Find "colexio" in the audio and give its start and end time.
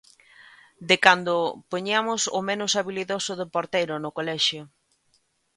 4.17-4.63